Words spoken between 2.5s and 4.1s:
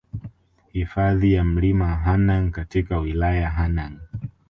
katika wilaya Hanang